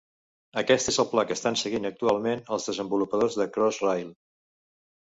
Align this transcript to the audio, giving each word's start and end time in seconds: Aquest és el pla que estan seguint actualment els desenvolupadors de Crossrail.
Aquest 0.61 0.89
és 0.91 0.97
el 1.03 1.07
pla 1.11 1.25
que 1.31 1.37
estan 1.39 1.59
seguint 1.63 1.85
actualment 1.91 2.43
els 2.59 2.67
desenvolupadors 2.73 3.39
de 3.43 3.51
Crossrail. 3.59 4.15